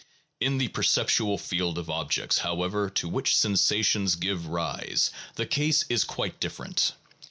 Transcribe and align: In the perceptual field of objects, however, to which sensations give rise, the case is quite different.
In 0.39 0.57
the 0.57 0.69
perceptual 0.69 1.37
field 1.37 1.77
of 1.77 1.87
objects, 1.87 2.39
however, 2.39 2.89
to 2.89 3.07
which 3.07 3.37
sensations 3.37 4.15
give 4.15 4.47
rise, 4.47 5.11
the 5.35 5.45
case 5.45 5.85
is 5.89 6.03
quite 6.05 6.39
different. 6.39 6.93